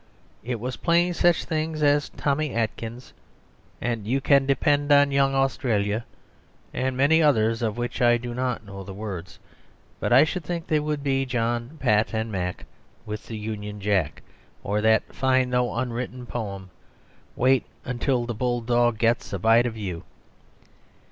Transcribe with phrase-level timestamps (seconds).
[0.43, 3.13] It was playing such things as "Tommy Atkins"
[3.79, 6.05] and "You Can Depend on Young Australia,"
[6.73, 9.37] and many others of which I do not know the words,
[9.99, 12.65] but I should think they would be "John, Pat, and Mac,
[13.05, 14.23] With the Union Jack,"
[14.63, 16.71] or that fine though unwritten poem,
[17.35, 17.63] "Wait
[17.99, 20.03] till the Bull Dog gets a bite of you."